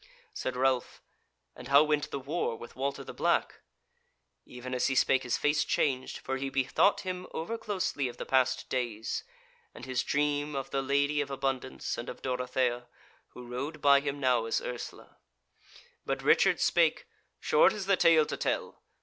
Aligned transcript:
Said 0.33 0.55
Ralph: 0.55 1.03
"And 1.55 1.67
how 1.67 1.83
went 1.83 2.09
the 2.09 2.17
war 2.17 2.55
with 2.55 2.75
Walter 2.75 3.03
the 3.03 3.13
Black?" 3.13 3.61
Even 4.47 4.73
as 4.73 4.87
he 4.87 4.95
spake 4.95 5.21
his 5.21 5.37
face 5.37 5.63
changed, 5.63 6.17
for 6.17 6.37
he 6.37 6.49
bethought 6.49 7.01
him 7.01 7.27
over 7.35 7.55
closely 7.55 8.07
of 8.07 8.17
the 8.17 8.25
past 8.25 8.67
days, 8.67 9.23
and 9.75 9.85
his 9.85 10.01
dream 10.01 10.55
of 10.55 10.71
the 10.71 10.81
Lady 10.81 11.21
of 11.21 11.29
Abundance 11.29 11.99
and 11.99 12.09
of 12.09 12.23
Dorothea, 12.23 12.87
who 13.33 13.45
rode 13.47 13.79
by 13.79 13.99
him 13.99 14.19
now 14.19 14.45
as 14.45 14.59
Ursula. 14.59 15.17
But 16.03 16.23
Richard 16.23 16.59
spake: 16.59 17.05
"Short 17.39 17.71
is 17.71 17.85
the 17.85 17.95
tale 17.95 18.25
to 18.25 18.37
tell. 18.37 18.81